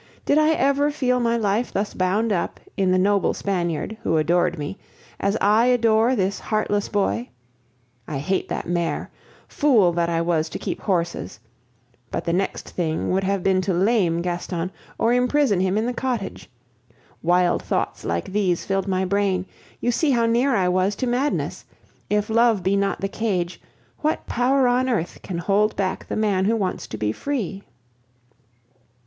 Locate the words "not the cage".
22.75-23.61